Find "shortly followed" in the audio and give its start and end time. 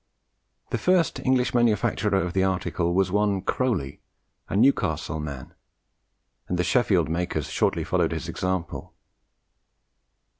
7.51-8.11